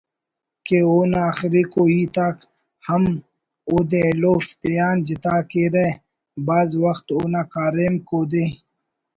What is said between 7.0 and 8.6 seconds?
اونا کاریمک اودے